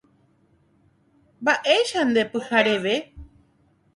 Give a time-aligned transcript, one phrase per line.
[1.41, 2.95] Mba'éichapa nde pyhareve.